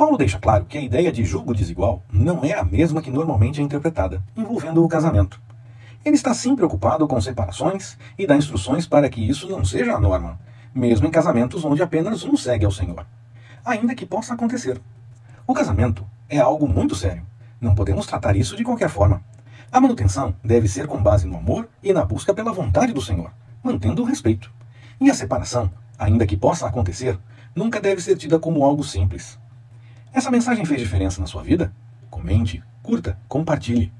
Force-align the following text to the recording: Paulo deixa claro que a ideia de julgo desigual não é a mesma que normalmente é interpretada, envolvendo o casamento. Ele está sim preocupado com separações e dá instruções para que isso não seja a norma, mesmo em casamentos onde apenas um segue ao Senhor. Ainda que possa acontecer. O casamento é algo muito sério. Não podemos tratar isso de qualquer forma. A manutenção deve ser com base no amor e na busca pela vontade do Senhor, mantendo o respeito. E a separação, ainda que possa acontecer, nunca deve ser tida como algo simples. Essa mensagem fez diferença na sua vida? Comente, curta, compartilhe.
Paulo 0.00 0.16
deixa 0.16 0.38
claro 0.38 0.64
que 0.64 0.78
a 0.78 0.80
ideia 0.80 1.12
de 1.12 1.22
julgo 1.26 1.52
desigual 1.52 2.02
não 2.10 2.42
é 2.42 2.54
a 2.54 2.64
mesma 2.64 3.02
que 3.02 3.10
normalmente 3.10 3.60
é 3.60 3.62
interpretada, 3.62 4.24
envolvendo 4.34 4.82
o 4.82 4.88
casamento. 4.88 5.38
Ele 6.02 6.16
está 6.16 6.32
sim 6.32 6.56
preocupado 6.56 7.06
com 7.06 7.20
separações 7.20 7.98
e 8.18 8.26
dá 8.26 8.34
instruções 8.34 8.86
para 8.86 9.10
que 9.10 9.20
isso 9.20 9.46
não 9.46 9.62
seja 9.62 9.94
a 9.94 10.00
norma, 10.00 10.40
mesmo 10.74 11.06
em 11.06 11.10
casamentos 11.10 11.66
onde 11.66 11.82
apenas 11.82 12.24
um 12.24 12.34
segue 12.34 12.64
ao 12.64 12.70
Senhor. 12.70 13.06
Ainda 13.62 13.94
que 13.94 14.06
possa 14.06 14.32
acontecer. 14.32 14.80
O 15.46 15.52
casamento 15.52 16.06
é 16.30 16.38
algo 16.38 16.66
muito 16.66 16.94
sério. 16.94 17.26
Não 17.60 17.74
podemos 17.74 18.06
tratar 18.06 18.34
isso 18.36 18.56
de 18.56 18.64
qualquer 18.64 18.88
forma. 18.88 19.22
A 19.70 19.82
manutenção 19.82 20.34
deve 20.42 20.66
ser 20.66 20.86
com 20.86 20.96
base 21.02 21.26
no 21.26 21.36
amor 21.36 21.68
e 21.82 21.92
na 21.92 22.06
busca 22.06 22.32
pela 22.32 22.54
vontade 22.54 22.94
do 22.94 23.02
Senhor, 23.02 23.30
mantendo 23.62 24.00
o 24.00 24.06
respeito. 24.06 24.50
E 24.98 25.10
a 25.10 25.14
separação, 25.14 25.70
ainda 25.98 26.26
que 26.26 26.38
possa 26.38 26.66
acontecer, 26.66 27.18
nunca 27.54 27.78
deve 27.78 28.00
ser 28.00 28.16
tida 28.16 28.38
como 28.38 28.64
algo 28.64 28.82
simples. 28.82 29.38
Essa 30.12 30.30
mensagem 30.30 30.64
fez 30.64 30.80
diferença 30.80 31.20
na 31.20 31.26
sua 31.26 31.42
vida? 31.42 31.72
Comente, 32.10 32.62
curta, 32.82 33.18
compartilhe. 33.28 33.92